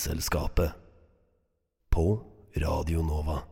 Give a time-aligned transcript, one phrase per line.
[0.00, 0.72] Vitenselskapet.
[1.90, 2.20] På
[2.56, 3.42] Radio Nova.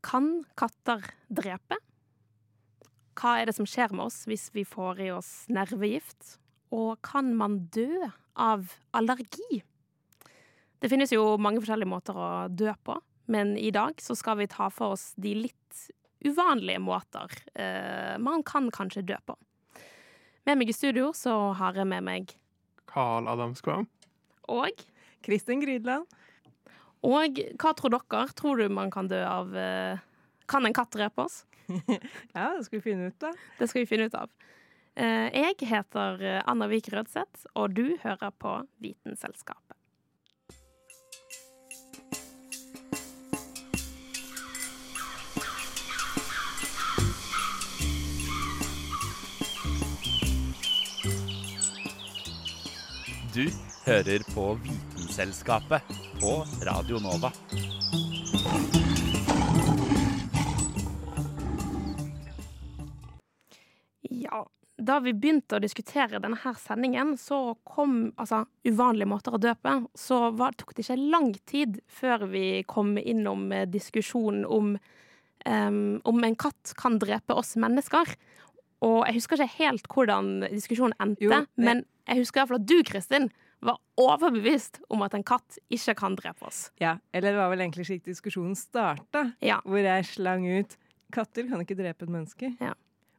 [0.00, 1.76] Kan katter drepe?
[3.20, 6.38] Hva er det som skjer med oss hvis vi får i oss nervegift?
[6.72, 9.60] Og kan man dø av allergi?
[10.80, 12.96] Det finnes jo mange forskjellige måter å dø på,
[13.28, 15.86] men i dag så skal vi ta for oss de litt
[16.24, 19.36] uvanlige måter eh, man kan kanskje dø på.
[20.48, 22.38] Med meg i studio så har jeg med meg
[22.88, 23.90] Carl Adamskvam.
[24.50, 24.82] Og
[25.24, 26.06] Kristin Grydland.
[27.06, 28.26] Og hva tror dere?
[28.36, 30.02] Tror du man kan dø av eh,
[30.50, 31.44] Kan en katt drepe oss?
[32.34, 33.36] Ja, det skal vi finne ut, av.
[33.58, 34.32] Det skal vi finne ut av.
[34.98, 39.76] Eh, Jeg heter eh, Anna Vik Rødseth, og du hører på Vitenselskapet.
[53.34, 53.46] Du
[53.84, 55.82] hører på Vitenselskapet
[56.20, 57.32] på Radio Nova.
[64.02, 64.44] Ja,
[64.76, 69.54] da vi begynte å diskutere denne her sendingen, så kom altså uvanlige måter å dø
[69.56, 69.76] på.
[69.96, 74.74] Så var, tok det ikke lang tid før vi kom innom eh, diskusjonen om
[75.46, 78.12] um, om en katt kan drepe oss mennesker.
[78.84, 82.62] Og jeg husker ikke helt hvordan diskusjonen endte, Jo, men jeg husker i hvert fall
[82.62, 86.70] at du, Kristin, var overbevist om at en katt ikke kan drepe oss.
[86.80, 89.60] Ja, Eller det var vel egentlig slik diskusjonen starta, Ja.
[89.64, 90.76] hvor jeg slang ut
[91.12, 92.56] 'katter kan ikke drepe et menneske'.
[92.60, 92.74] Ja.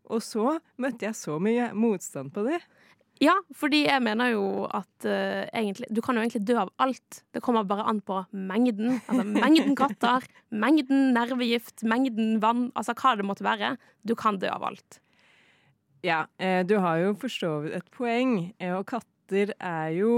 [0.10, 2.62] Og så møtte jeg så mye motstand på det.
[3.22, 7.24] Ja, fordi jeg mener jo at uh, egentlig Du kan jo egentlig dø av alt.
[7.32, 9.00] Det kommer bare an på mengden.
[9.08, 13.78] Altså mengden katter, mengden nervegift, mengden vann, altså hva det måtte være.
[14.04, 15.00] Du kan dø av alt.
[16.04, 18.54] Ja, eh, du har jo for så vidt et poeng.
[18.60, 20.12] Eh, og katter er jo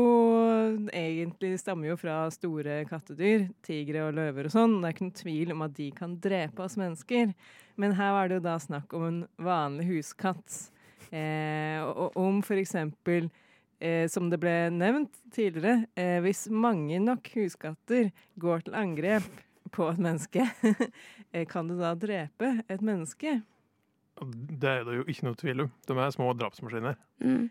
[0.90, 4.80] egentlig stammer jo fra store kattedyr, tigre og løver og sånn.
[4.82, 7.34] Det er ikke noen tvil om at de kan drepe oss mennesker.
[7.78, 10.60] Men her var det jo da snakk om en vanlig huskatt.
[11.14, 13.30] Eh, og om for eksempel
[13.84, 19.26] Eh, som det ble nevnt tidligere, eh, hvis mange nok huskatter går til angrep
[19.76, 20.46] på et menneske,
[21.34, 23.42] eh, kan det da drepe et menneske?
[24.24, 25.74] Det er det jo ikke noe tvil om.
[25.84, 26.96] De er små drapsmaskiner.
[27.20, 27.50] Mm.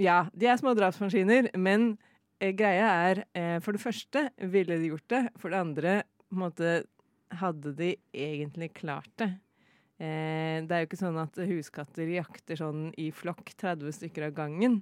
[0.00, 1.94] Ja, de er små drapsmaskiner, men
[2.40, 5.22] eh, greia er eh, For det første ville de gjort det.
[5.40, 5.96] For det andre
[6.32, 6.84] måte,
[7.34, 9.32] hadde de egentlig klart det.
[9.98, 14.36] Eh, det er jo ikke sånn at huskatter jakter sånn i flokk 30 stykker av
[14.36, 14.80] gangen.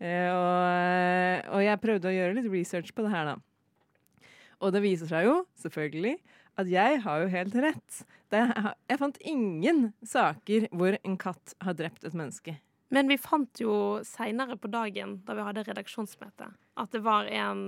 [0.00, 4.28] Eh, og, og jeg prøvde å gjøre litt research på det her, da.
[4.60, 6.18] Og det viser seg jo, selvfølgelig,
[6.60, 8.00] at jeg har jo helt rett.
[8.30, 8.42] Det,
[8.90, 12.58] jeg fant ingen saker hvor en katt har drept et menneske.
[12.90, 13.72] Men vi fant jo
[14.06, 16.48] seinere på dagen, da vi hadde redaksjonsmøte,
[16.82, 17.60] at det var en,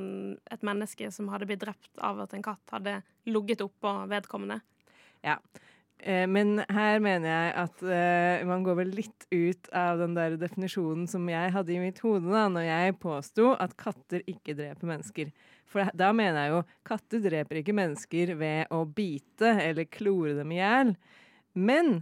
[0.51, 2.97] et menneske som hadde blitt drept av at en katt hadde
[3.31, 4.59] ligget oppå vedkommende.
[5.23, 5.37] Ja.
[6.03, 10.35] Eh, Men her mener jeg at eh, man går vel litt ut av den der
[10.41, 14.91] definisjonen som jeg hadde i mitt hode da når jeg påsto at katter ikke dreper
[14.91, 15.31] mennesker.
[15.71, 20.51] For da mener jeg jo katter dreper ikke mennesker ved å bite eller klore dem
[20.51, 20.97] i hjel.
[21.55, 22.01] Men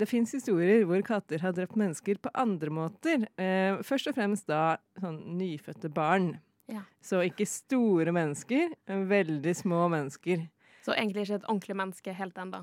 [0.00, 3.26] det fins historier hvor katter har drept mennesker på andre måter.
[3.40, 6.34] Eh, først og fremst da sånn nyfødte barn.
[6.70, 6.84] Ja.
[7.02, 10.46] Så ikke store mennesker, men veldig små mennesker.
[10.86, 12.62] Så egentlig ikke et ordentlig menneske helt ennå.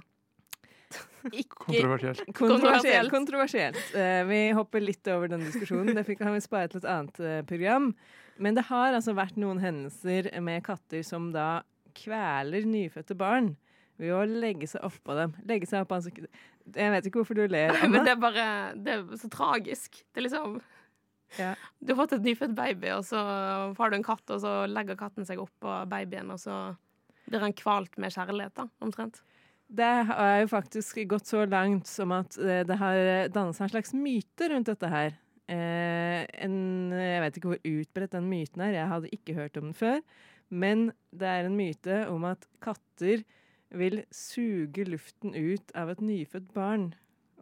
[1.51, 2.23] Kontroversielt.
[2.37, 3.11] Kontroversielt.
[3.11, 3.95] kontroversielt.
[3.95, 5.91] Eh, vi hopper litt over den diskusjonen.
[5.97, 7.91] Det fikk, kan vi spare til et annet eh, program.
[8.39, 11.65] Men det har altså vært noen hendelser med katter som da
[11.97, 13.55] kveler nyfødte barn
[13.97, 15.33] ved å legge seg oppå dem.
[15.49, 16.29] Legge seg opp ansiktet
[16.75, 18.03] Jeg vet ikke hvorfor du ler, Men Anna.
[18.03, 20.01] det er bare Det er så tragisk.
[20.11, 20.57] Det er liksom
[21.37, 21.53] Ja.
[21.83, 23.19] Du har fått et nyfødt baby, og så
[23.77, 26.75] har du en katt, og så legger katten seg oppå babyen, og så
[27.27, 29.19] blir han kvalt med kjærlighet, da, omtrent.
[29.67, 33.73] Det har jo faktisk gått så langt som at eh, det har dannet seg en
[33.73, 35.17] slags myte rundt dette her.
[35.51, 36.55] Eh, en,
[36.95, 39.99] jeg vet ikke hvor utbredt den myten er, jeg hadde ikke hørt om den før.
[40.47, 43.25] Men det er en myte om at katter
[43.75, 46.91] vil suge luften ut av et nyfødt barn.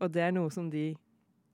[0.02, 0.90] Og det er noe som de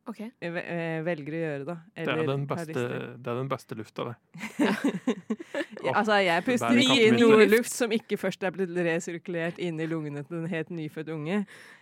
[0.09, 0.31] okay.
[0.41, 1.75] eh, velger å gjøre, da.
[1.97, 2.85] Det er den beste,
[3.17, 4.15] det er den beste lufta, det.
[5.81, 7.51] Ja, altså, jeg puster min noe luft?
[7.55, 11.39] luft som ikke først er blitt resirkulert inn i lungene til en helt nyfødt unge.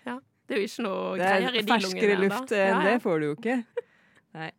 [0.07, 0.15] Ja,
[0.47, 1.73] Det er jo ikke noe greier er i de lungene.
[1.73, 2.61] ferskere der, luft da.
[2.61, 2.85] enn Ja, ja.
[2.87, 3.57] det får du jo ikke.
[4.39, 4.49] Nei.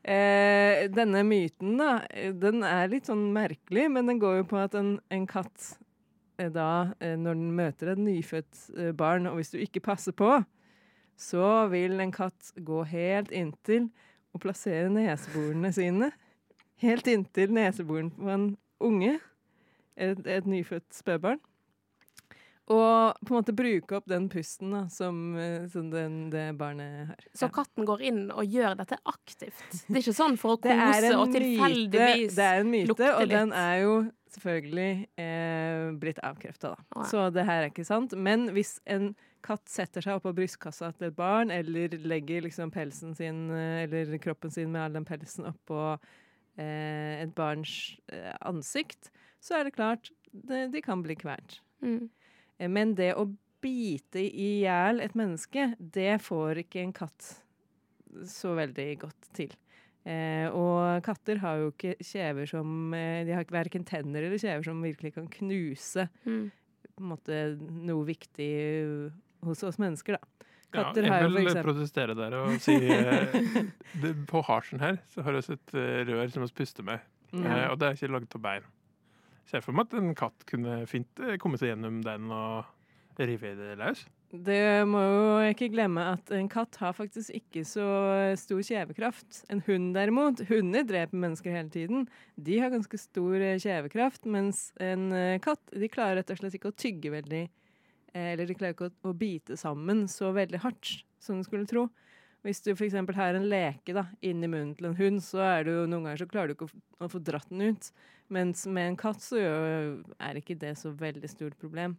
[0.00, 4.60] Eh, denne myten, da, eh, den er litt sånn merkelig, men den går jo på
[4.60, 5.89] at en, en katt eh,
[6.48, 10.38] da, eh, når den møter et nyfødt eh, barn, og hvis du ikke passer på,
[11.20, 13.90] så vil en katt gå helt inntil
[14.32, 16.10] og plassere neseborene sine.
[16.80, 18.48] Helt inntil neseboren på en
[18.80, 19.18] unge,
[20.00, 21.42] et, et nyfødt spødbarn.
[22.70, 27.10] Og på en måte bruke opp den pusten da, som, eh, som den, det barnet
[27.10, 27.24] har.
[27.34, 29.64] Så katten går inn og gjør dette aktivt.
[29.88, 32.36] Det er ikke sånn for å kose og tilfeldigvis lukte litt?
[32.38, 33.94] det er en myte og den er jo
[34.34, 36.86] selvfølgelig eh, blitt avkrefta, da.
[36.94, 37.08] Oh, ja.
[37.10, 38.14] Så det her er ikke sant.
[38.16, 39.12] Men hvis en
[39.46, 44.16] katt setter seg oppå brystkassa til et barn, eller legger liksom pelsen sin, eh, eller
[44.22, 45.82] kroppen sin med all den pelsen oppå
[46.60, 47.74] eh, et barns
[48.12, 51.60] eh, ansikt, så er det klart det, de kan bli kvalt.
[51.84, 52.10] Mm.
[52.58, 53.28] Eh, Men det å
[53.60, 57.34] bite i hjel et menneske, det får ikke en katt
[58.26, 59.52] så veldig godt til.
[60.08, 64.64] Eh, og katter har jo ikke kjever som eh, De har verken tenner eller kjever
[64.64, 66.46] som virkelig kan knuse Mm.
[66.96, 68.48] på en måte, noe viktig
[68.84, 69.12] uh,
[69.44, 70.46] hos oss mennesker, da.
[70.72, 73.32] Ja, jeg vil eksempel protestere der og si eh,
[74.02, 77.00] det, På harsen her så har vi et eh, rør som vi puster med,
[77.32, 77.44] Mm.
[77.46, 78.64] eh, og det er ikke laget av bein.
[79.46, 82.64] Ser for meg at en katt kunne fint eh, komme seg gjennom den og
[83.20, 84.06] rive det løs.
[84.30, 87.82] Det må jo ikke glemme at en katt har faktisk ikke så
[88.38, 89.40] stor kjevekraft.
[89.50, 92.04] En hund derimot, hunder dreper mennesker hele tiden.
[92.38, 96.54] De har ganske stor eh, kjevekraft, mens en eh, katt de klarer rett og slett
[96.60, 100.62] ikke å tygge veldig eh, Eller de klarer ikke å, å bite sammen så veldig
[100.62, 101.88] hardt som du skulle tro.
[102.46, 102.94] Hvis du f.eks.
[103.18, 106.28] har en leke da, inni munnen til en hund, så er det noen ganger så
[106.30, 107.90] klarer du ikke å, å få dratt den ut.
[108.30, 111.98] Mens med en katt så er ikke det så veldig stort problem.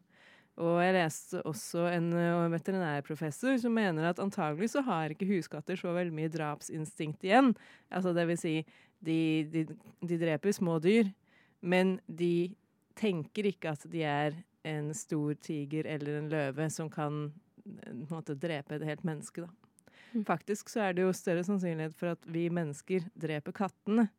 [0.59, 5.79] Og jeg leste også en ø, veterinærprofessor som mener at antagelig så har ikke huskatter
[5.79, 7.53] så veldig mye drapsinstinkt igjen.
[7.89, 8.55] Altså det vil si,
[8.99, 9.19] de,
[9.53, 9.63] de,
[10.03, 11.09] de dreper små dyr,
[11.63, 12.51] men de
[12.99, 14.35] tenker ikke at de er
[14.67, 17.23] en stor tiger eller en løve som kan
[17.63, 19.49] eh, måte drepe et helt menneske, da.
[20.11, 20.25] Mm.
[20.27, 24.09] Faktisk så er det jo større sannsynlighet for at vi mennesker dreper kattene.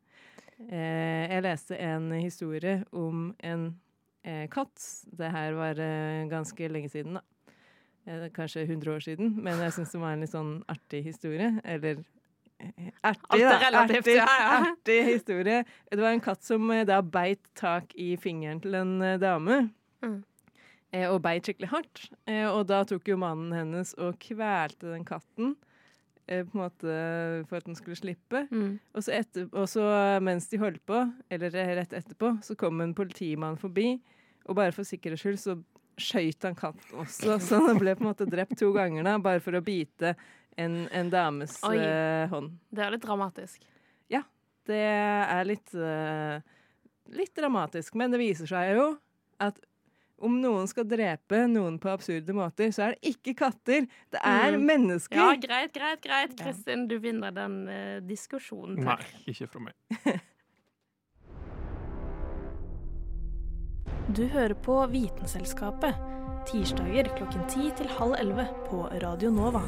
[0.57, 3.69] Eh, jeg leste en historie om en
[4.23, 4.81] eh, katt.
[5.17, 7.23] Det her var eh, ganske lenge siden, da.
[8.05, 9.35] Eh, kanskje 100 år siden.
[9.43, 11.53] Men jeg syns det var en litt sånn artig historie.
[11.63, 12.01] Eller
[12.59, 13.57] eh, Artig, da.
[13.61, 14.59] relativt, artig, ja, ja.
[14.71, 15.63] artig historie.
[15.91, 19.65] Det var en katt som eh, da beit tak i fingeren til en eh, dame.
[20.03, 20.21] Mm.
[20.93, 22.03] Eh, og beit skikkelig hardt.
[22.29, 25.55] Eh, og da tok jo mannen hennes og kvelte den katten.
[26.27, 26.93] Eh, på en måte
[27.49, 28.45] for at den skulle slippe.
[28.51, 28.77] Mm.
[28.95, 29.83] Og så, etter, og så
[30.23, 31.01] mens de holdt på,
[31.33, 33.97] eller rett etterpå, så kom en politimann forbi,
[34.47, 35.57] og bare for sikkerhets skyld så
[35.99, 39.43] skøyt han katten også, så han ble på en måte drept to ganger da, bare
[39.43, 40.15] for å bite
[40.59, 41.75] en, en dames Oi.
[41.75, 42.55] eh, hånd.
[42.71, 43.67] Det er litt dramatisk.
[44.11, 44.23] Ja,
[44.63, 46.39] Det er litt, uh,
[47.11, 48.93] litt dramatisk, men det viser seg jo
[49.43, 49.59] at
[50.23, 54.57] om noen skal drepe noen på absurde måter, så er det ikke katter, det er
[54.57, 54.65] Mm.
[54.69, 55.17] mennesker.
[55.19, 56.35] Ja, greit, greit, greit.
[56.39, 58.79] Kristin, du vinner den uh, diskusjonen.
[58.83, 59.73] Nei, ikke fra meg.
[64.13, 65.95] Du hører på Vitenselskapet.
[66.49, 69.63] Tirsdager klokken ti til halv 11 på Radio Nova.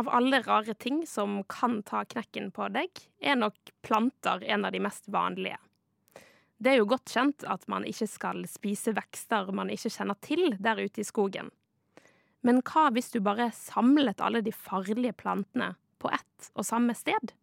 [0.00, 2.88] Av alle rare ting som kan ta knekken på deg,
[3.20, 5.58] er nok planter en av de mest vanlige.
[6.56, 10.56] Det er jo godt kjent at man ikke skal spise vekster man ikke kjenner til
[10.56, 11.50] der ute i skogen.
[12.40, 17.34] Men hva hvis du bare samlet alle de farlige plantene på ett og samme sted?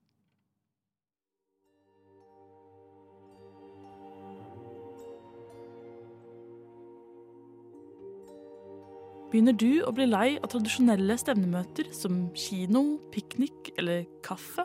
[9.27, 14.63] Begynner du å bli lei av tradisjonelle stevnemøter som kino, piknik eller kaffe?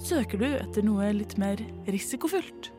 [0.00, 2.70] Søker du etter noe litt mer risikofylt?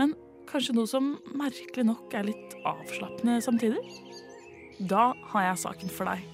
[0.00, 0.16] Men
[0.50, 3.78] kanskje noe som merkelig nok er litt avslappende samtidig?
[4.90, 6.26] Da har jeg saken for deg.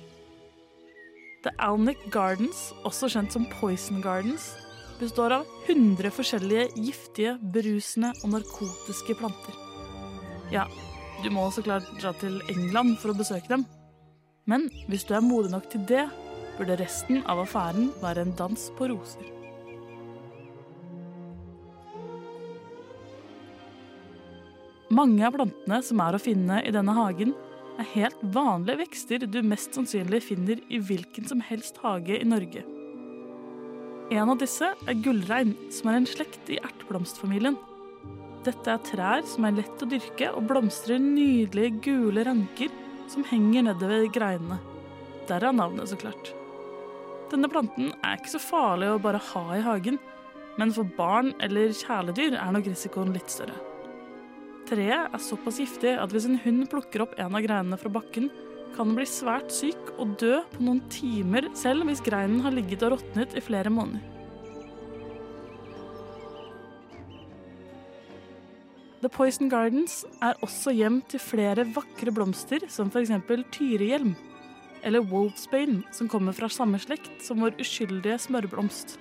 [1.44, 4.54] The Alnick Gardens, også kjent som Poison Gardens,
[5.00, 9.60] består av 100 forskjellige giftige, berusende og narkotiske planter.
[10.52, 10.64] Ja,
[11.22, 13.66] du må så klart dra til England for å besøke dem.
[14.48, 16.06] Men hvis du er modig nok til det,
[16.56, 19.28] burde resten av affæren være en dans på roser.
[24.90, 27.36] Mange av plantene som er å finne i denne hagen,
[27.80, 32.64] er helt vanlige vekster du mest sannsynlig finner i hvilken som helst hage i Norge.
[34.10, 37.60] En av disse er gullrein, som er en slekt i ertblomstfamilien.
[38.40, 42.70] Dette er trær som er lett å dyrke og blomstrer nydelige gule ranker
[43.10, 44.56] som henger nedover greinene.
[45.28, 46.30] Derav navnet, så klart.
[47.30, 49.98] Denne planten er ikke så farlig å bare ha i hagen,
[50.58, 53.58] men for barn eller kjæledyr er nok risikoen litt større.
[54.70, 58.30] Treet er såpass giftig at hvis en hund plukker opp en av greinene fra bakken,
[58.76, 62.86] kan den bli svært syk og dø på noen timer, selv hvis greinen har ligget
[62.86, 64.19] og råtnet i flere måneder.
[69.00, 73.14] The Poison Gardens er også hjem til flere vakre blomster, som f.eks.
[73.50, 74.14] tyrehjelm.
[74.82, 78.94] eller wolfsbane, som kommer fra samme slekt som vår uskyldige smørblomst.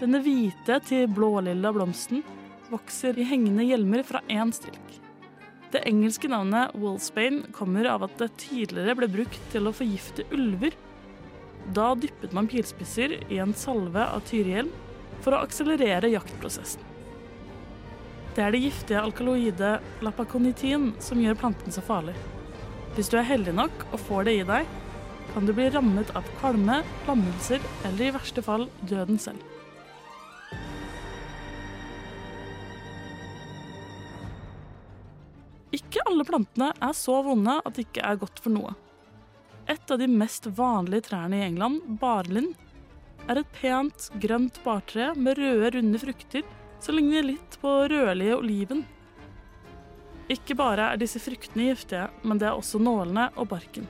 [0.00, 2.22] Denne hvite til blålilla blomsten
[2.70, 4.96] vokser i hengende hjelmer fra én stilk.
[5.72, 10.72] Det engelske navnet wolfsbane kommer av at det tidligere ble brukt til å forgifte ulver.
[11.76, 14.72] Da dyppet man pilspisser i en salve av tyrehjelm
[15.20, 16.95] for å akselerere jaktprosessen.
[18.36, 19.68] Det er det giftige alkaloide
[20.04, 22.12] lapakonitin som gjør planten så farlig.
[22.92, 24.66] Hvis du er heldig nok og får det i deg,
[25.30, 29.40] kan du bli rammet av kvalme, lammelser eller i verste fall døden selv.
[35.72, 38.76] Ikke alle plantene er så vonde at det ikke er godt for noe.
[39.64, 42.52] Et av de mest vanlige trærne i England, barlind,
[43.32, 46.44] er et pent, grønt bartre med røde, runde frukter
[46.80, 48.84] som ligner litt på rødlige oliven.
[50.32, 53.86] Ikke bare er disse fruktene giftige, men det er også nålene og barken.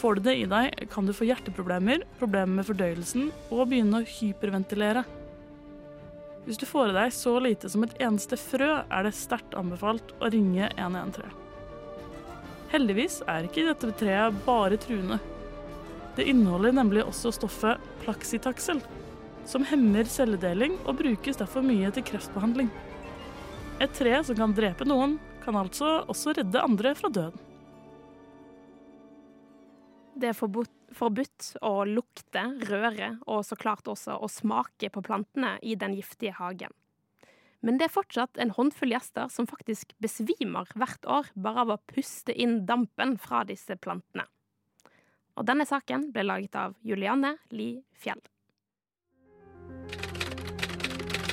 [0.00, 4.06] Får du det i deg, kan du få hjerteproblemer, problemer med fordøyelsen og begynne å
[4.06, 5.02] hyperventilere.
[6.46, 10.14] Hvis du får i deg så lite som et eneste frø, er det sterkt anbefalt
[10.22, 11.34] å ringe 113.
[12.70, 15.18] Heldigvis er ikke dette treet bare truende.
[16.16, 18.80] Det inneholder nemlig også stoffet plaxitaxel,
[19.48, 22.70] som hemmer celledeling og brukes derfor mye til kreftbehandling.
[23.80, 27.46] Et tre som kan drepe noen, kan altså også redde andre fra døden.
[30.20, 35.54] Det er forbudt, forbudt å lukte, røre og så klart også å smake på plantene
[35.62, 36.74] i den giftige hagen.
[37.64, 41.80] Men det er fortsatt en håndfull gjester som faktisk besvimer hvert år bare av å
[41.92, 44.26] puste inn dampen fra disse plantene.
[45.40, 48.20] Og denne saken ble laget av Julianne Li Fjell.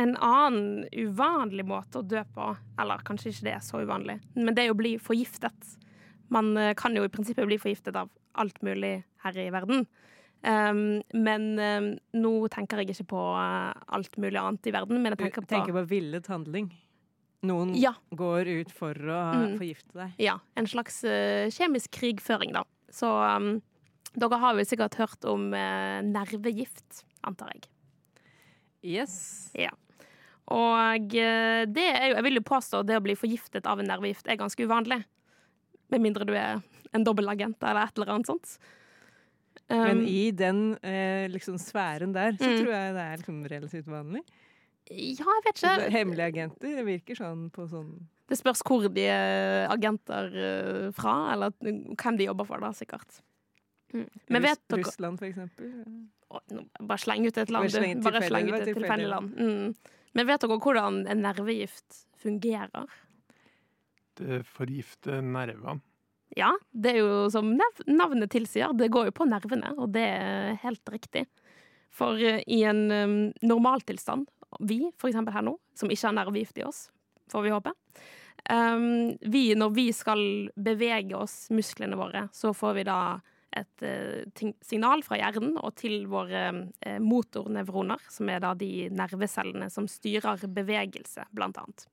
[0.00, 4.56] en annen uvanlig måte å dø på, eller kanskje ikke det er så uvanlig, men
[4.56, 5.74] det er å bli forgiftet.
[6.32, 8.08] Man eh, kan jo i prinsippet bli forgiftet av
[8.40, 9.84] alt mulig her i verden.
[10.40, 15.12] Um, men um, nå tenker jeg ikke på uh, alt mulig annet i verden, men
[15.12, 16.70] jeg tenker på, Du tenker på villet handling.
[17.44, 17.92] Noen Ja.
[18.16, 19.58] går ut for å Mm.
[19.58, 20.14] forgifte deg.
[20.20, 22.64] Ja, en slags uh, kjemisk krigføring, da.
[22.88, 23.58] Så um,
[24.16, 27.68] dere har jo sikkert hørt om uh, nervegift, antar jeg.
[28.82, 29.50] Yes.
[29.52, 29.74] Ja.
[30.50, 33.86] Og eh, det er jo, jeg vil jo påstå det å bli forgiftet av en
[33.90, 35.00] nervegift er ganske uvanlig.
[35.90, 36.60] Med mindre du er
[36.94, 38.58] en dobbeltagent eller et eller annet sånt.
[39.70, 42.56] Men Um, i den eh, liksom sfæren der, så Mm.
[42.58, 44.22] tror jeg det er liksom relativt vanlig.
[44.90, 45.90] Ja, jeg vet Altså, ikke.
[45.94, 47.92] Hemmelige agenter det virker sånn på sånn
[48.26, 53.20] Det spørs hvor de er agenter eh, fra, eller hvem de jobber for, da, sikkert.
[53.94, 54.08] Mm.
[54.28, 55.70] Men vet Russland, for eksempel.
[56.30, 56.40] Å,
[56.80, 58.02] Bare sleng ut et land, du.
[58.02, 59.34] Bare sleng ut et tilfeldig land.
[59.38, 59.74] Mm.
[60.16, 62.90] Men vet dere hvordan en nervegift fungerer?
[64.18, 65.80] Det forgifter nervene.
[66.38, 67.56] Ja, det er jo som
[67.90, 71.24] navnet tilsier, det går jo på nervene, og det er helt riktig.
[71.90, 74.28] For eh, i en um, normaltilstand,
[74.62, 76.84] vi for eksempel her nå, som ikke har nervegift i oss,
[77.32, 77.74] får vi håpe,
[78.46, 80.22] um, vi, når vi skal
[80.54, 83.00] bevege oss, musklene våre, så får vi da
[83.56, 86.44] et eh, signal fra hjernen og til våre
[86.86, 91.86] eh, motornevroner, som er da de nervecellene som styrer bevegelse, blant annet.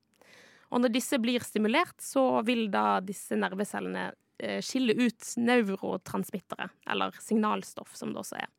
[0.68, 7.16] Og når disse blir stimulert, så vil da disse nervecellene eh, skille ut neurotransmittere, eller
[7.24, 8.52] signalstoff, som det også er.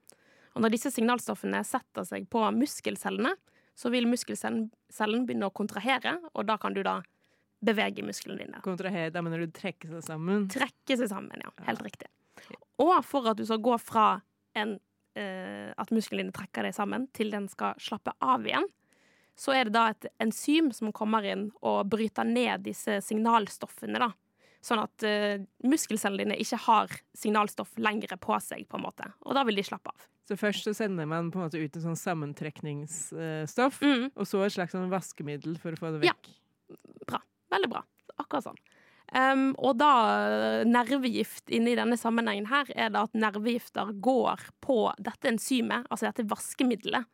[0.57, 3.35] Og når disse signalstoffene setter seg på muskelcellene,
[3.79, 6.99] så vil muskelcellen begynne å kontrahere, og da kan du da
[7.63, 8.61] bevege musklene dine.
[8.63, 10.47] Kontrahere, da mener du trekke seg sammen?
[10.51, 11.51] Trekke seg sammen, ja.
[11.67, 12.09] Helt riktig.
[12.79, 14.07] Og for at du skal gå fra
[14.57, 14.77] en,
[15.19, 18.67] eh, at musklene dine trekker deg sammen, til den skal slappe av igjen,
[19.39, 24.11] så er det da et enzym som kommer inn og bryter ned disse signalstoffene, da.
[24.59, 29.07] Sånn at eh, muskelcellene dine ikke har signalstoff lenger på seg, på en måte.
[29.23, 30.07] Og da vil de slappe av.
[30.27, 34.53] Så først så sender man på en måte ut en sånn sammentrekningsstoff, og så et
[34.53, 36.27] slags sånn vaskemiddel for å få det vekk.
[36.29, 36.75] Ja.
[37.07, 37.21] Bra.
[37.55, 37.81] Veldig bra.
[38.19, 38.59] Akkurat sånn.
[39.09, 39.91] Um, og da
[40.69, 46.27] nervegift inni denne sammenhengen her, er det at nervegifter går på dette enzymet, altså dette
[46.29, 47.07] vaskemiddelet,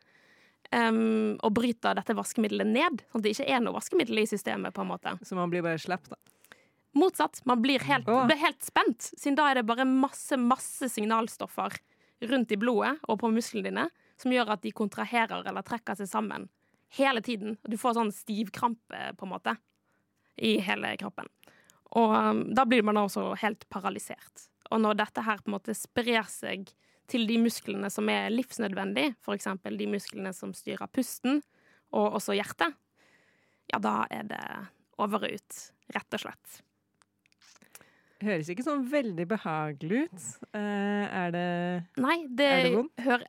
[0.75, 4.75] um, og bryter dette vaskemiddelet ned, sånn at det ikke er noe vaskemiddel i systemet,
[4.75, 5.15] på en måte.
[5.23, 6.21] Så man blir bare sluppet, da.
[6.95, 7.41] Motsatt.
[7.43, 11.75] Man blir helt, blir helt spent, siden da er det bare masse, masse signalstoffer
[12.23, 13.83] rundt i blodet og på musklene dine
[14.21, 16.47] som gjør at de kontraherer eller trekker seg sammen
[16.95, 17.57] hele tiden.
[17.67, 19.57] Du får sånn stivkrampe, på en måte,
[20.39, 21.27] i hele kroppen.
[21.95, 24.49] Og um, da blir man også helt paralysert.
[24.73, 26.69] Og når dette her på en måte sprer seg
[27.11, 29.47] til de musklene som er livsnødvendige, f.eks.
[29.63, 31.43] de musklene som styrer pusten,
[31.95, 32.73] og også hjertet,
[33.71, 34.45] ja, da er det
[35.01, 35.59] over og ut,
[35.95, 36.61] rett og slett.
[38.25, 40.27] Høres ikke sånn veldig behagelig ut.
[40.55, 41.47] Eh, er det
[42.01, 43.25] Nei, det, Er det vondt?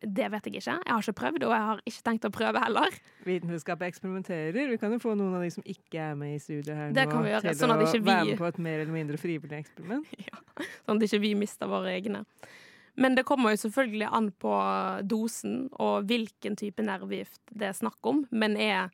[0.00, 0.62] Det, vet jeg ikke.
[0.86, 2.94] Jeg har ikke prøvd, og jeg har ikke tenkt å prøve heller.
[3.26, 4.70] Vitenskapet eksperimenterer.
[4.70, 7.04] Vi kan jo få noen av de som ikke er med i studiet her Det
[7.06, 8.78] nå, kan vi gjøre, til sånn at å ikke vi- være med på et mer
[8.84, 10.06] eller mindre frivillig eksperiment.
[10.28, 10.38] Ja,
[10.86, 12.24] Sånn at ikke vi mister våre egne.
[12.96, 14.52] Men det kommer jo selvfølgelig an på
[15.08, 18.26] dosen og hvilken type nervegift det er snakk om.
[18.30, 18.90] Men er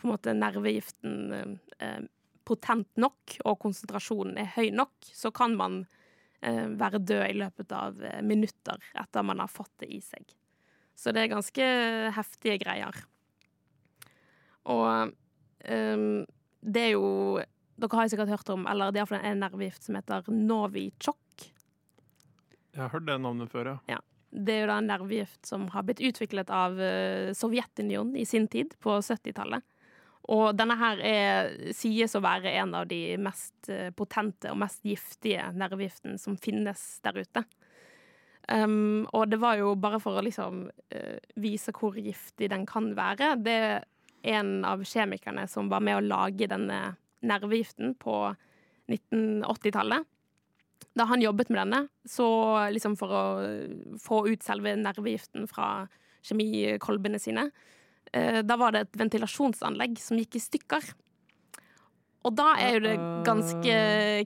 [0.00, 2.00] på en måte nervegiften eh,
[2.48, 5.82] potent nok, og konsentrasjonen er høy nok, så kan man
[6.78, 10.34] være død i løpet av eh, minutter etter man har fått det i seg.
[10.98, 11.66] Så det er ganske
[12.16, 12.98] heftige greier.
[14.70, 15.12] Og
[15.64, 16.22] ehm,
[16.62, 17.08] det er jo
[17.82, 21.46] Dere har jo sikkert hørt om, eller det er iallfall en nervegift som heter Novichok.
[22.72, 23.96] Jeg har hørt det navnet før, ja.
[23.96, 23.98] Ja.
[24.32, 28.46] Det er jo da en nervegift som har blitt utviklet av eh, Sovjetunionen i sin
[28.52, 29.64] tid, på 70-tallet.
[30.30, 34.84] Og denne her er, sies å være en av de mest eh, potente og mest
[34.86, 37.42] giftige nervegiftene som finnes der ute.
[38.50, 42.90] Um, og det var jo bare for å liksom uh, vise hvor giftig den kan
[42.98, 43.36] være.
[43.42, 43.84] Det er
[44.34, 46.80] en av kjemikerne som var med å lage denne
[47.22, 48.16] nervegiften på
[48.90, 50.06] 1980-tallet.
[50.98, 52.26] Da han jobbet med denne, så
[52.74, 53.24] liksom for å
[54.02, 55.86] få ut selve nervegiften fra
[56.26, 57.48] kjemikolbene sine,
[58.12, 60.90] da var det et ventilasjonsanlegg som gikk i stykker.
[62.22, 62.94] Og da er jo det
[63.26, 63.76] ganske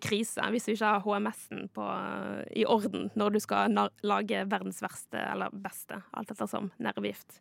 [0.04, 1.68] krise hvis du ikke har HMS-en
[2.52, 3.72] i orden når du skal
[4.04, 7.38] lage verdens verste, eller beste, alt etter som, nervegift.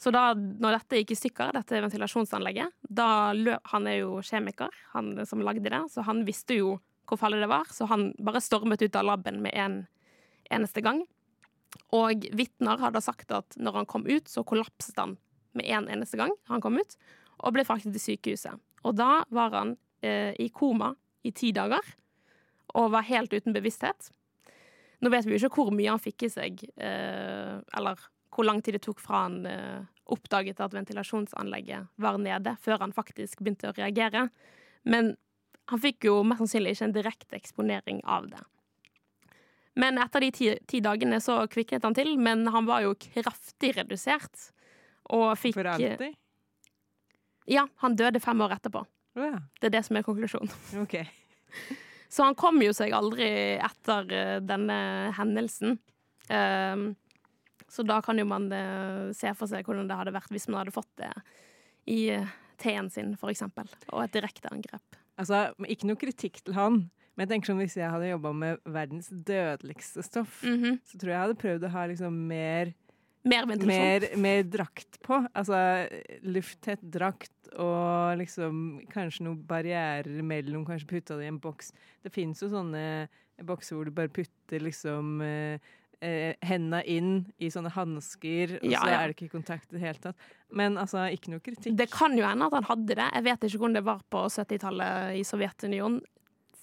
[0.00, 4.72] Så da når dette gikk i stykker, dette ventilasjonsanlegget, da løp Han er jo kjemiker,
[4.96, 8.40] han som lagde det, så han visste jo hvor farlig det var, så han bare
[8.40, 9.76] stormet ut av laben med en
[10.50, 11.02] eneste gang.
[11.92, 15.18] Og vitner hadde sagt at når han kom ut, så kollapset han
[15.58, 16.96] med en eneste gang han kom ut,
[17.42, 18.60] og ble fraktet til sykehuset.
[18.86, 21.84] Og da var han eh, i koma i ti dager,
[22.78, 24.10] og var helt uten bevissthet.
[25.02, 28.62] Nå vet vi jo ikke hvor mye han fikk i seg, eh, eller hvor lang
[28.64, 33.70] tid det tok fra han eh, oppdaget at ventilasjonsanlegget var nede, før han faktisk begynte
[33.70, 34.28] å reagere.
[34.88, 35.14] Men
[35.70, 38.42] han fikk jo mest sannsynlig ikke en direkte eksponering av det.
[39.78, 43.72] Men etter de ti, ti dagene så kviknet han til, men han var jo kraftig
[43.78, 44.50] redusert.
[45.10, 46.14] Og fikk For alltid?
[47.50, 48.84] Ja, han døde fem år etterpå.
[49.18, 49.38] Oh, ja.
[49.60, 50.50] Det er det som er konklusjonen.
[50.84, 51.06] Okay.
[52.12, 54.76] Så han kom jo seg aldri etter eh, denne
[55.16, 55.78] hendelsen.
[56.28, 56.90] Um,
[57.72, 60.60] så da kan jo man eh, se for seg hvordan det hadde vært hvis man
[60.60, 61.08] hadde fått det
[61.88, 62.28] i eh,
[62.60, 63.68] teen sin, for eksempel.
[63.94, 64.98] Og et direkte angrep.
[65.20, 66.82] Altså, ikke noe kritikk til han,
[67.16, 70.78] men jeg tenker sånn hvis jeg hadde jobba med verdens dødeligste stoff, Mhm.
[70.84, 72.74] så tror jeg jeg hadde prøvd å ha liksom mer
[73.28, 73.84] Mer ventilasjon.
[73.86, 75.20] Mer, mer drakt på.
[75.38, 75.58] Altså
[76.26, 81.70] lufttett drakt og liksom kanskje noen barrierer mellom, kanskje putta det i en boks.
[82.02, 82.82] Det fins jo sånne
[83.46, 88.82] bokser hvor du bare putter liksom eh, eh, henda inn i sånne hansker, og Ja,
[88.82, 90.28] så er det ikke kontakt i det hele tatt.
[90.52, 91.76] Men altså, ikke noe kritikk.
[91.78, 93.08] Det kan jo hende at han hadde det.
[93.08, 96.00] Jeg vet ikke hvordan det var på 70-tallet i Sovjetunionen.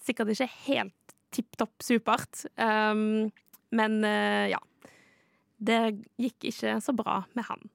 [0.00, 2.44] Sikkert ikke helt tipp topp supert.
[2.58, 3.30] Um,
[3.76, 4.58] men uh, ja.
[5.60, 5.80] Det
[6.16, 7.68] gikk ikke så bra med han.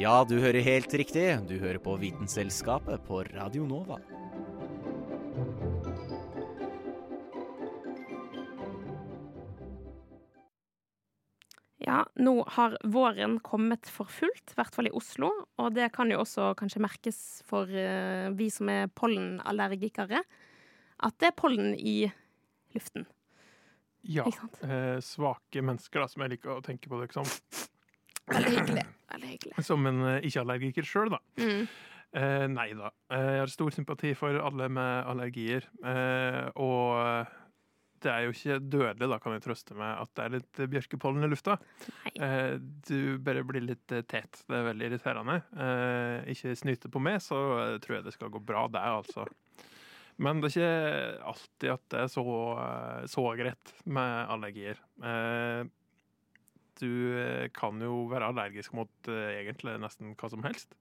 [0.00, 1.24] Ja, du hører helt riktig.
[1.48, 3.98] Du hører på Vitenselskapet på Radio Nova.
[12.20, 15.30] Nå har våren kommet for fullt, i hvert fall i Oslo.
[15.60, 20.22] Og det kan jo også kanskje merkes for eh, vi som er pollenallergikere,
[21.00, 22.04] at det er pollen i
[22.76, 23.06] luften.
[24.06, 24.24] Ja.
[24.64, 27.26] Eh, svake mennesker, da, som jeg liker å tenke på det som.
[28.30, 28.84] Veldig hyggelig.
[29.10, 29.64] Veldig hyggelig.
[29.66, 31.20] Som en eh, ikke-allergiker sjøl, da.
[31.40, 31.64] Mm.
[32.20, 32.90] Eh, nei da.
[33.12, 35.66] Eh, Jeg har stor sympati for alle med allergier.
[35.84, 37.36] Eh, og
[38.02, 41.26] det er jo ikke dødelig, da kan jeg trøste med at det er litt bjørkepollen
[41.26, 41.56] i lufta.
[42.14, 42.54] Eh,
[42.88, 44.42] du bare blir litt eh, tet.
[44.48, 45.36] Det er veldig irriterende.
[45.56, 49.26] Eh, ikke snyte på meg, så eh, tror jeg det skal gå bra, det, altså.
[50.20, 52.24] Men det er ikke alltid at det er så,
[52.64, 54.80] eh, så greit med allergier.
[55.00, 55.62] Eh,
[56.80, 60.72] du eh, kan jo være allergisk mot eh, egentlig nesten hva som helst.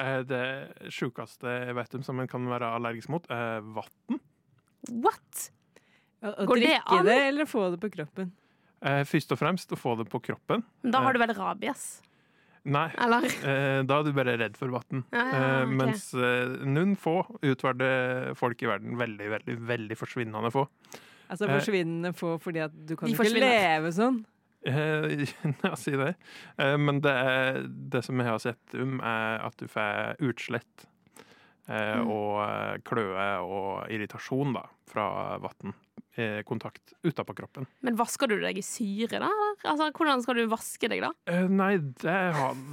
[0.00, 0.44] Eh, Det
[0.92, 4.20] sjukeste jeg vet om som en kan være allergisk mot, er vann.
[5.04, 5.46] What?
[6.24, 7.04] Å, drikke an?
[7.06, 8.32] det, eller få det på kroppen?
[8.84, 10.64] Eh, Først og fremst å få det på kroppen.
[10.82, 12.00] Da har Eh, du vel rabies?
[12.64, 13.24] Nei, Eller?
[13.44, 15.04] eh, da er du bare redd for vann.
[15.12, 15.66] Ja, ja, Eh.
[15.68, 20.66] Mens eh, noen få utvalgte folk i verden, veldig, veldig, veldig forsvinnende få
[21.30, 24.24] Altså Eh, forsvinnende få fordi at du kan ikke leve sånn.
[24.64, 25.26] Eh,
[25.64, 26.14] Ja, si det.
[26.58, 30.86] Eh, Men det, er, det som jeg har sett om, er at du får utslett
[31.68, 32.08] eh, Mm.
[32.08, 35.74] og eh, kløe og irritasjon da, fra vann.
[36.14, 37.66] I Kontakt utapå kroppen.
[37.82, 39.28] Men vasker du deg i syre, da?
[39.66, 41.10] Altså, hvordan skal du vaske deg, da?
[41.26, 42.16] Eh, Nei, det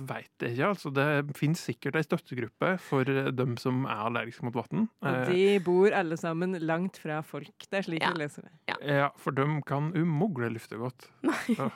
[0.09, 0.67] veit jeg ikke.
[0.75, 1.07] Altså, det
[1.39, 4.85] finnes sikkert ei støttegruppe for eh, dem som er allergiske mot vann.
[5.01, 7.55] Og de bor alle sammen langt fra folk.
[7.65, 8.11] Det er slik Ja.
[8.13, 8.77] jeg leser det.
[8.85, 11.09] Ja, for de kan umulig lufte godt.
[11.31, 11.71] Nei.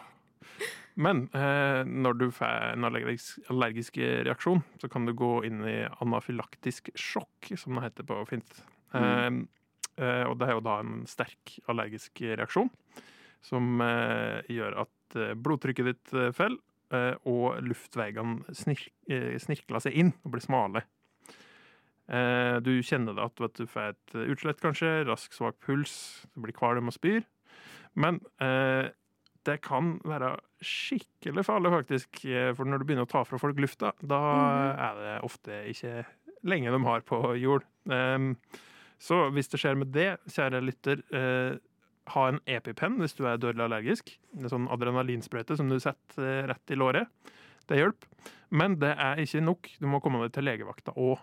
[0.95, 5.79] Men eh, når du får en allergisk, allergisk reaksjon, så kan du gå inn i
[5.99, 8.62] anafylaktisk sjokk, som det heter på fint.
[8.93, 9.01] Mm.
[9.01, 9.41] eh,
[10.27, 12.71] og det er jo da en sterk allergisk reaksjon
[13.45, 16.58] som eh, gjør at eh, blodtrykket ditt eh, faller,
[16.89, 20.81] eh, og luftveiene snir, eh, snirkler seg inn og blir smale.
[22.10, 25.95] Eh, du kjenner det at du får et utslett, kanskje, rask, svak puls,
[26.34, 27.23] du blir kvalm og spyr.
[27.97, 28.89] Men eh,
[29.45, 32.25] det kan være skikkelig farlig, faktisk.
[32.25, 34.21] eh, For når du begynner å ta fra folk lufta, da
[34.73, 35.99] er det ofte ikke
[36.49, 37.65] lenge de har på jord.
[39.01, 41.58] Så hvis det skjer med det, kjære lytter, eh,
[42.15, 44.12] ha en EpiPen hvis du er dødelig allergisk.
[44.38, 47.08] En sånn adrenalinsprøyte som du setter eh, rett i låret.
[47.67, 48.08] Det hjelper.
[48.55, 49.71] Men det er ikke nok.
[49.81, 51.17] Du må komme deg til legevakta òg.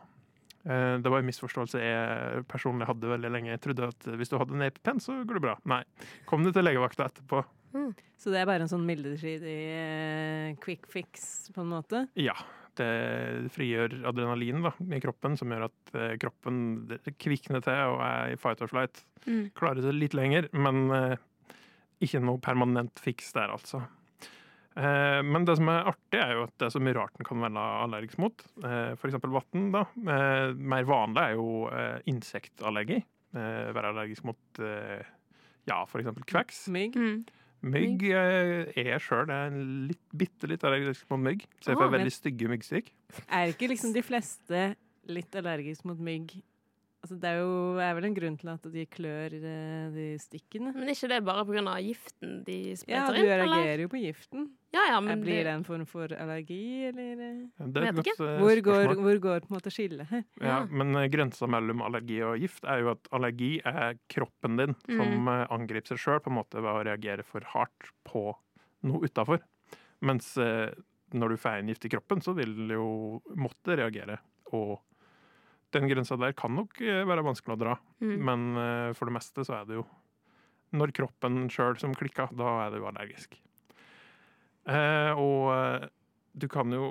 [0.67, 3.51] Eh, Det var en misforståelse jeg personlig hadde veldig lenge.
[3.55, 5.57] Jeg trodde at hvis du hadde en EpiPen, så går det bra.
[5.71, 5.83] Nei.
[6.27, 7.45] Kom du til legevakta etterpå.
[8.21, 12.03] Så det er bare en sånn midlertidig eh, quick fix, på en måte?
[12.21, 12.35] Ja.
[12.79, 16.63] Det frigjør adrenalin da, i kroppen, som gjør at eh, kroppen
[17.21, 19.03] kvikner til og er i fight or flight.
[19.27, 19.51] Mm.
[19.59, 21.17] Klarer seg litt lenger, men eh,
[22.03, 23.83] ikke noe permanent fiks der, altså.
[24.73, 27.29] Eh, men det som er artig, er jo at det er så mye rart en
[27.29, 28.45] kan være allergisk mot.
[28.65, 29.69] Eh, eksempel vann.
[29.75, 29.85] da.
[30.17, 33.03] Eh, mer vanlig er jo eh, insektallergi.
[33.37, 35.05] Eh, være allergisk mot eh,
[35.69, 36.67] ja, eksempel kveks.
[36.73, 36.97] Mygg.
[36.97, 37.42] Mm.
[37.63, 39.31] Mygg er sjøl
[39.87, 42.89] litt, bitte litt allergisk mot mygg, så jeg får ah, veldig stygge myggstikk.
[43.31, 44.63] Er ikke liksom de fleste
[45.11, 46.35] litt allergisk mot mygg?
[47.03, 50.71] Altså, det er jo er vel en grunn til at de klør eh, de stikkene.
[50.71, 51.73] Men er ikke det bare pga.
[51.83, 53.41] giften de Ja, sprøyter du inn?
[53.43, 53.81] eller?
[53.83, 54.45] jo på giften.
[54.73, 57.13] Ja, ja, men Blir det- en form for allergi, eller?
[57.21, 57.67] eh?
[57.67, 59.03] Det er et godt eh, Hvor går, spørsmål.
[59.03, 60.23] hvor går på en måte skillet her?
[60.41, 64.75] Ja, men eh, grensa mellom allergi og gift er jo at allergi er kroppen din
[64.87, 65.29] som Mm.
[65.29, 68.33] eh, angriper seg sjøl ved å reagere for hardt på
[68.85, 69.43] noe utafor.
[70.01, 70.71] Mens eh,
[71.13, 74.21] når du får en gift i kroppen, så vil du jo måtte reagere.
[74.55, 74.79] Og
[75.73, 78.17] den grensa der kan nok eh, være vanskelig å dra, Mm.
[78.29, 79.87] men eh, for det meste så er det jo
[80.73, 83.35] når kroppen sjøl som klikker, da er du allergisk.
[84.69, 85.87] Eh, og eh,
[86.39, 86.87] du kan jo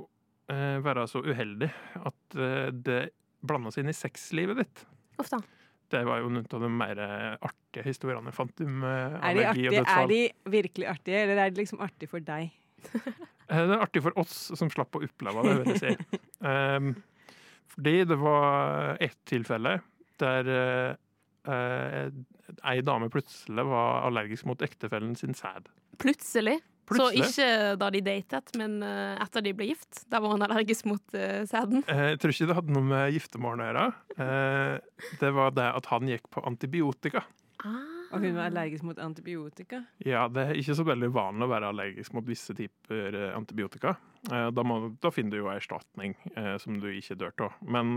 [0.52, 1.70] eh, være så uheldig
[2.02, 3.00] at eh, det
[3.42, 4.84] blander seg inn i sexlivet ditt.
[5.22, 5.40] Uff da.
[5.92, 7.00] Det var jo noen av de mer
[7.44, 10.06] artige historiene jeg fant om allergi og dødsfall.
[10.06, 12.54] er de virkelig artige, eller er de liksom artige for deg?
[13.52, 16.20] Det er artig for oss som slapp å oppleve det, vil jeg si.
[16.40, 16.94] Um,
[17.72, 19.78] fordi det var ett tilfelle
[20.22, 20.92] der eh,
[21.52, 22.12] eh,
[22.68, 25.70] ei dame plutselig var allergisk mot ektefellen sin sæd.
[26.02, 26.60] Plutselig.
[26.92, 27.24] Plutselig.
[27.32, 30.04] Så ikke da de datet, men eh, etter de ble gift.
[30.12, 31.86] Da var hun allergisk mot uh, sæden.
[31.88, 33.86] Eh, Jeg tror ikke det hadde noe med giftermål å gjøre.
[34.26, 37.24] Eh, Det var det at han gikk på antibiotika.
[38.12, 39.84] Og hun var allergisk mot antibiotika?
[40.04, 43.96] Ja, det er ikke så veldig vanlig å være allergisk mot visse typer eh, antibiotika.
[44.32, 47.58] Eh, Da, må, da finner du jo erstatning eh, som du ikke dør av.
[47.64, 47.96] Men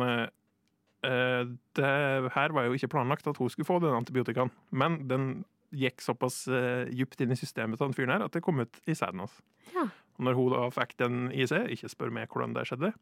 [1.04, 1.88] det
[2.32, 4.48] her var jo ikke planlagt at hun skulle få den antibiotikaen.
[4.72, 5.26] Men den
[5.74, 8.80] gikk såpass uh, djupt inn i systemet til den fyren her at det kom ut
[8.90, 9.36] i sæden hans.
[9.74, 9.88] Ja.
[10.22, 12.92] Når hun da fikk den i seg, ikke spør meg hvordan det skjedde,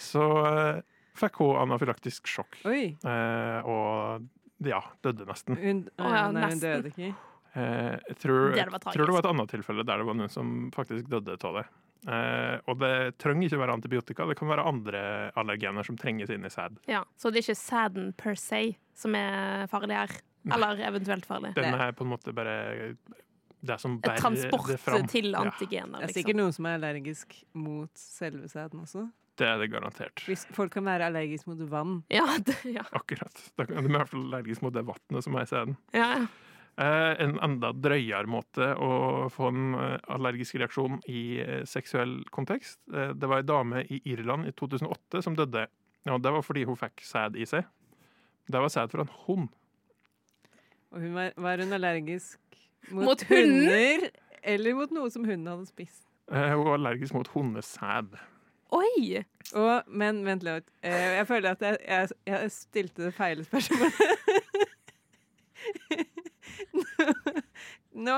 [0.00, 0.80] så eh,
[1.16, 2.58] fikk hun anafylaktisk sjokk.
[2.68, 2.82] Oi.
[3.00, 4.26] Eh, og
[4.68, 5.56] ja, døde nesten.
[5.56, 6.60] Hun, oh, ja, nei, hun nesten.
[6.64, 7.12] døde ikke.
[7.50, 10.30] Eh, jeg tror, Det var tror det var et annet tilfelle der det var noen
[10.30, 11.64] som faktisk døde av det.
[12.08, 15.00] Eh, og det trenger ikke være antibiotika, det kan være andre
[15.36, 16.78] allergener som trenges inn i sæd.
[16.88, 18.62] Ja, så det er ikke sæden per se
[18.96, 20.14] som er farlig her?
[20.50, 21.52] Eller eventuelt farlig?
[21.58, 22.54] Den er på en måte bare
[23.60, 25.06] det som bærer transport det fram.
[25.10, 26.16] til Ja, antigener, Det er liksom.
[26.22, 29.10] sikkert noen som er allergisk mot selve sæden også.
[29.40, 30.22] Det er det garantert.
[30.28, 31.98] Hvis folk kan være allergisk mot vann.
[32.12, 32.84] Ja, det, ja.
[32.96, 33.40] Akkurat.
[33.58, 35.76] Da kan de i hvert fall allergisk mot det vannet som er i sæden.
[35.96, 36.28] ja, ja.
[36.80, 42.78] Eh, en enda drøyere måte å få en eh, allergisk reaksjon i eh, seksuell kontekst.
[42.94, 45.66] Eh, det var ei dame i Irland i 2008 som døde.
[46.08, 47.66] Ja, det var fordi hun fikk sæd i seg.
[48.48, 49.50] Det var sæd fra en hund.
[50.94, 52.38] Og hun var, var hun allergisk
[52.94, 54.06] mot, Mot hunder
[54.40, 56.06] eller mot noe som hunden hadde spist.
[56.32, 58.14] Eh, hun var allergisk mot hundesæd.
[58.72, 59.24] Oi!
[59.58, 60.68] Og, men vent litt.
[60.86, 63.90] Eh, jeg føler at jeg, jeg, jeg stilte det feile spørsmålet.
[68.06, 68.16] Nå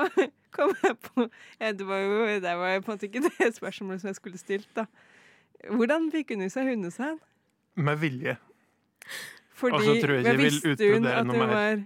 [0.53, 1.25] kom jeg på
[1.59, 4.69] Det var jo det var på en måte ikke det spørsmålet som jeg skulle stilt,
[4.77, 4.83] da.
[5.73, 7.17] Hvordan fikk hun i seg hundesæd?
[7.79, 8.33] Med vilje.
[9.57, 11.53] Fordi Og så tror jeg ikke jeg vil visste hun at hun mer.
[11.53, 11.83] var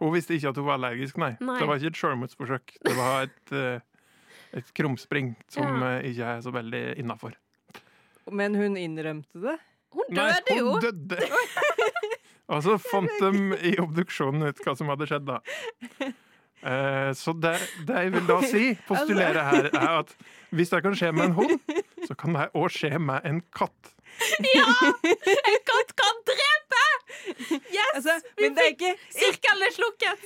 [0.00, 1.32] Hun visste ikke at hun var allergisk, nei.
[1.40, 1.58] Nei.
[1.60, 2.66] Det var ikke et sjølmordsforsøk.
[2.86, 3.80] Det var et, eh,
[4.60, 5.96] et krumspring som Ja.
[5.98, 7.32] eh, ikke er så veldig innafor.
[8.32, 9.56] Men hun innrømte det?
[9.94, 10.76] Hun Nei, døde jo!
[10.82, 11.18] døde!
[12.52, 15.40] Og så fant de i obduksjonen ut hva som hadde skjedd, da.
[16.66, 17.56] Eh, så det,
[17.88, 20.12] det jeg vil da si, postulere her, er at
[20.54, 23.92] hvis det kan skje med en hund, så kan det òg skje med en katt.
[24.54, 24.66] Ja!
[25.04, 26.84] En katt kan drepe!
[27.74, 27.90] Yes!
[27.98, 30.20] Altså, vi men fikk ikke- Sirkelen slukket!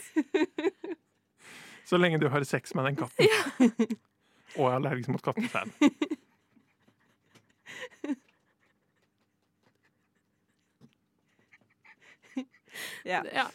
[1.89, 3.97] Så lenge du har sex med den katten.
[4.59, 5.73] Og er allergisk mot kattesæd.
[13.05, 13.23] Ja.
[13.35, 13.47] Ja.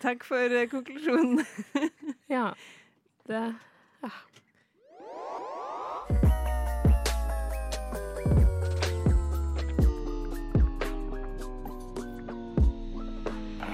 [0.00, 1.44] Takk for eh, konklusjonen.
[2.36, 2.54] ja.
[3.26, 3.54] Det
[4.02, 4.10] ja.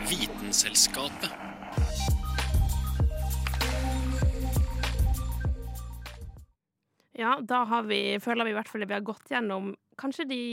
[0.08, 1.30] Vitenselskapet.
[7.12, 10.24] Ja, da har vi, føler vi i hvert fall at vi har gått gjennom kanskje
[10.30, 10.44] de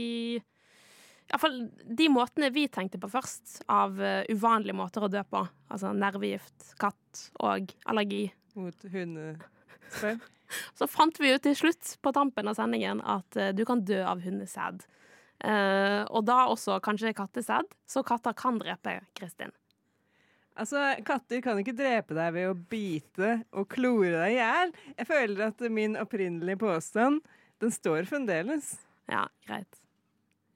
[1.30, 5.44] Iallfall de måtene vi tenkte på først, av eh, uvanlige måter å dø på.
[5.70, 8.26] Altså nervegift, katt og allergi.
[8.58, 10.22] Mot hundesperm.
[10.74, 14.02] Så fant vi ut til slutt på tampen av sendingen at eh, du kan dø
[14.02, 14.82] av hundesæd.
[15.46, 19.54] Eh, og da også kanskje kattesæd, så katter kan drepe Kristin.
[20.60, 24.74] Altså, Katter kan ikke drepe deg ved å bite og klore deg i hjel.
[24.98, 27.22] Jeg føler at min opprinnelige påstand,
[27.64, 28.74] den står fremdeles.
[29.08, 29.80] Ja, greit.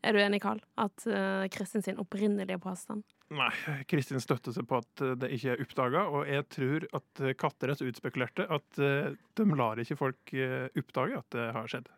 [0.03, 3.49] Er du enig, Karl, At uh, Kristin sin opprinnelige påstand Nei,
[3.89, 7.33] Kristin støtter seg på at eh, det ikke er oppdaga, og jeg tror at eh,
[7.39, 11.71] katter er så utspekulerte at uh, de lar ikke folk uh, oppdage at det har
[11.71, 11.89] skjedd.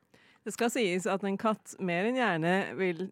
[0.46, 3.08] Det skal sies at en katt mer enn gjerne vil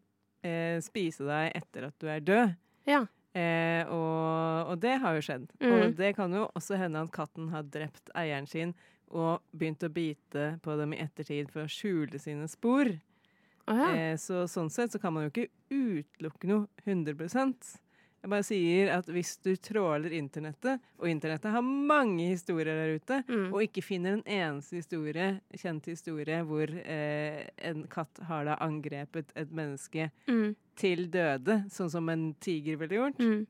[0.46, 2.56] eh, spise deg etter at du er død.
[2.90, 3.04] Ja.
[3.34, 5.48] Eh, og, og det har jo skjedd.
[5.58, 5.72] Mm.
[5.74, 8.76] Og det kan jo også hende at katten har drept eieren sin
[9.14, 12.92] og begynt å bite på dem i ettertid for å skjule sine spor.
[13.68, 13.90] Å ja.
[13.96, 17.78] Eh, så sånn sett så kan man jo ikke utelukke noe 100%
[18.24, 23.18] Jeg bare sier at hvis du tråler internettet, og internettet har mange historier der ute,
[23.28, 23.50] Mm.
[23.54, 29.32] og ikke finner en eneste historie, kjent historie hvor eh, en katt har da angrepet
[29.36, 30.56] et menneske Mm.
[30.76, 33.46] til døde, sånn som en tiger ville gjort Mm.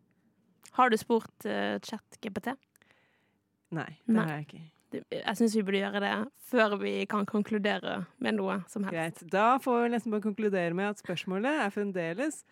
[0.73, 2.55] Har du spurt uh, ChatGPT?
[3.73, 4.25] Nei, det Nei.
[4.25, 4.61] har jeg ikke.
[4.93, 6.13] Jeg syns vi burde gjøre det
[6.51, 9.23] før vi kan konkludere med noe som helst.
[9.23, 9.31] Greit.
[9.33, 12.43] Da får vi nesten bare konkludere med at spørsmålet er fremdeles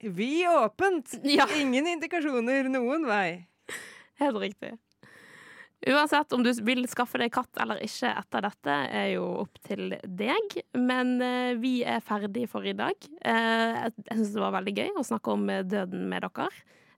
[0.00, 1.14] vi åpent!
[1.24, 1.46] Ja.
[1.56, 3.46] Ingen indikasjoner noen vei.
[4.20, 4.76] Helt riktig.
[5.86, 9.94] Uansett om du vil skaffe deg katt eller ikke etter dette, er jo opp til
[10.04, 10.56] deg.
[10.76, 12.96] Men eh, vi er ferdig for i dag.
[13.20, 16.48] Eh, jeg syns det var veldig gøy å snakke om eh, døden med dere.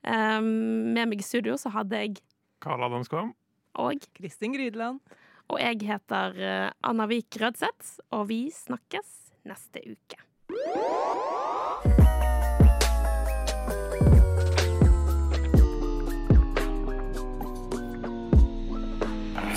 [0.07, 2.23] Eh, med meg i studio så hadde jeg
[2.65, 3.35] Karl Adam Skvam.
[3.75, 5.01] Og Kristin Grydeland.
[5.49, 10.21] Og jeg heter eh, Anna Vik Rødseth, og vi snakkes neste uke.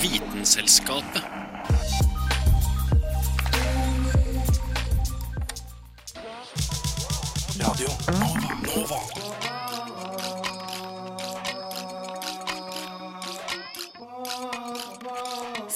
[0.02, 1.24] Vitenselskapet.
[7.60, 8.50] Radio Nova.
[8.64, 9.41] Nova.